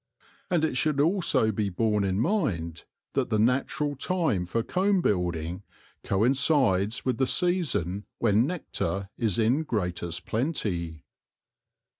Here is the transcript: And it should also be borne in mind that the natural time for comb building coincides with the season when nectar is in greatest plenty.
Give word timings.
And 0.49 0.65
it 0.65 0.77
should 0.77 0.99
also 0.99 1.51
be 1.51 1.69
borne 1.69 2.03
in 2.03 2.19
mind 2.19 2.85
that 3.13 3.29
the 3.29 3.37
natural 3.37 3.95
time 3.95 4.47
for 4.47 4.63
comb 4.63 4.99
building 4.99 5.61
coincides 6.03 7.05
with 7.05 7.19
the 7.19 7.27
season 7.27 8.05
when 8.17 8.47
nectar 8.47 9.09
is 9.19 9.37
in 9.37 9.61
greatest 9.61 10.25
plenty. 10.25 11.03